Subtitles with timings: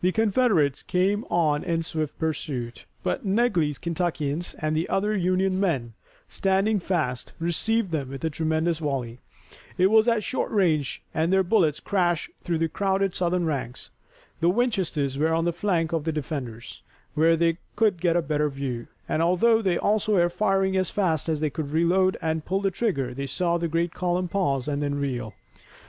[0.00, 5.92] The Confederates came on in swift pursuit, but Negley's Kentuckians and the other Union men,
[6.26, 9.20] standing fast, received them with a tremendous volley.
[9.78, 13.90] It was at short range, and their bullets crashed through the crowded Southern ranks.
[14.40, 16.82] The Winchesters were on the flank of the defenders,
[17.14, 21.28] where they could get a better view, and although they also were firing as fast
[21.28, 24.82] as they could reload and pull the trigger, they saw the great column pause and
[24.82, 25.32] then reel.